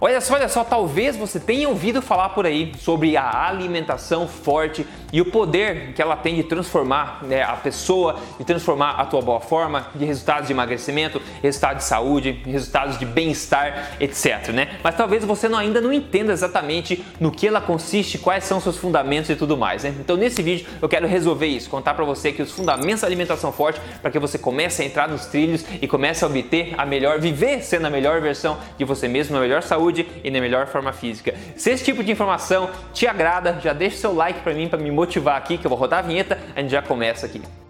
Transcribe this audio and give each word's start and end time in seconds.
Olha 0.00 0.20
só, 0.20 0.34
olha 0.34 0.48
só, 0.48 0.62
talvez 0.62 1.16
você 1.16 1.40
tenha 1.40 1.68
ouvido 1.68 2.00
falar 2.00 2.28
por 2.28 2.46
aí 2.46 2.72
sobre 2.78 3.16
a 3.16 3.48
alimentação 3.48 4.28
forte 4.28 4.86
e 5.12 5.20
o 5.20 5.24
poder 5.24 5.92
que 5.92 6.00
ela 6.00 6.14
tem 6.14 6.36
de 6.36 6.44
transformar 6.44 7.24
né, 7.24 7.42
a 7.42 7.54
pessoa, 7.54 8.16
de 8.38 8.44
transformar 8.44 8.90
a 8.92 9.06
tua 9.06 9.20
boa 9.20 9.40
forma, 9.40 9.88
de 9.96 10.04
resultados 10.04 10.46
de 10.46 10.52
emagrecimento, 10.52 11.20
resultados 11.42 11.82
de 11.82 11.88
saúde, 11.88 12.42
resultados 12.44 12.96
de 12.96 13.04
bem-estar, 13.04 13.96
etc. 13.98 14.50
Né? 14.50 14.78
Mas 14.84 14.96
talvez 14.96 15.24
você 15.24 15.48
não, 15.48 15.58
ainda 15.58 15.80
não 15.80 15.92
entenda 15.92 16.32
exatamente 16.32 17.04
no 17.18 17.32
que 17.32 17.48
ela 17.48 17.60
consiste, 17.60 18.18
quais 18.18 18.44
são 18.44 18.60
seus 18.60 18.76
fundamentos 18.76 19.30
e 19.30 19.34
tudo 19.34 19.56
mais. 19.56 19.82
Né? 19.82 19.94
Então 19.98 20.16
nesse 20.16 20.42
vídeo 20.42 20.68
eu 20.80 20.88
quero 20.88 21.08
resolver 21.08 21.46
isso, 21.46 21.68
contar 21.68 21.94
para 21.94 22.04
você 22.04 22.30
que 22.30 22.42
os 22.42 22.52
fundamentos 22.52 23.00
da 23.00 23.08
alimentação 23.08 23.50
forte 23.50 23.80
para 24.00 24.12
que 24.12 24.18
você 24.18 24.38
comece 24.38 24.82
a 24.82 24.84
entrar 24.84 25.08
nos 25.08 25.26
trilhos 25.26 25.64
e 25.82 25.88
comece 25.88 26.22
a 26.22 26.28
obter 26.28 26.74
a 26.78 26.86
melhor, 26.86 27.18
viver 27.18 27.62
sendo 27.64 27.86
a 27.86 27.90
melhor 27.90 28.20
versão 28.20 28.58
de 28.76 28.84
você 28.84 29.08
mesmo, 29.08 29.34
na 29.34 29.40
melhor 29.40 29.62
saúde 29.62 29.87
saúde 29.88 30.06
e 30.22 30.30
na 30.30 30.40
melhor 30.40 30.66
forma 30.66 30.92
física. 30.92 31.34
Se 31.56 31.70
esse 31.70 31.84
tipo 31.84 32.04
de 32.04 32.12
informação 32.12 32.70
te 32.92 33.06
agrada, 33.06 33.58
já 33.62 33.72
deixa 33.72 33.96
seu 33.96 34.14
like 34.14 34.40
para 34.40 34.54
mim 34.54 34.68
para 34.68 34.78
me 34.78 34.90
motivar 34.90 35.36
aqui, 35.36 35.58
que 35.58 35.66
eu 35.66 35.70
vou 35.70 35.78
rodar 35.78 36.00
a 36.00 36.02
vinheta, 36.02 36.38
a 36.54 36.60
gente 36.60 36.70
já 36.70 36.82
começa 36.82 37.26
aqui. 37.26 37.67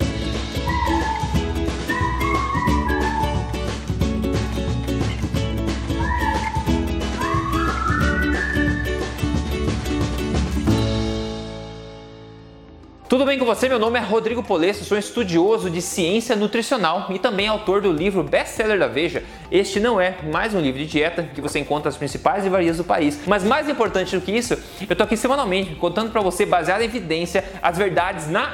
Tudo 13.08 13.24
bem 13.24 13.38
com 13.38 13.46
você? 13.46 13.70
Meu 13.70 13.78
nome 13.78 13.98
é 13.98 14.02
Rodrigo 14.02 14.42
Polesso, 14.42 14.84
sou 14.84 14.98
estudioso 14.98 15.70
de 15.70 15.80
ciência 15.80 16.36
nutricional 16.36 17.06
e 17.08 17.18
também 17.18 17.48
autor 17.48 17.80
do 17.80 17.90
livro 17.90 18.22
best-seller 18.22 18.78
da 18.78 18.86
Veja. 18.86 19.24
Este 19.50 19.80
não 19.80 19.98
é 19.98 20.16
mais 20.30 20.54
um 20.54 20.60
livro 20.60 20.78
de 20.78 20.84
dieta 20.84 21.22
que 21.22 21.40
você 21.40 21.58
encontra 21.58 21.88
nas 21.88 21.96
principais 21.96 22.44
livrarias 22.44 22.76
do 22.76 22.84
país, 22.84 23.18
mas 23.26 23.42
mais 23.42 23.66
importante 23.66 24.14
do 24.14 24.20
que 24.20 24.30
isso, 24.30 24.58
eu 24.86 24.94
tô 24.94 25.04
aqui 25.04 25.16
semanalmente 25.16 25.74
contando 25.76 26.12
para 26.12 26.20
você, 26.20 26.44
baseado 26.44 26.82
em 26.82 26.84
evidência, 26.84 27.42
as 27.62 27.78
verdades 27.78 28.28
na 28.28 28.52